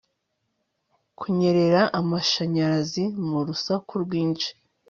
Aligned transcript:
kunyerera 1.17 1.81
amashanyarazi 1.99 3.03
mu 3.27 3.37
rusaku 3.47 3.91
rwinshi 4.03 4.49